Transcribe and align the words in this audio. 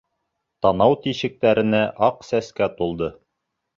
Танау 0.65 0.95
тишектәренә 1.03 1.83
аҡ 2.11 2.27
сәскә 2.31 2.71
тулды. 2.81 3.11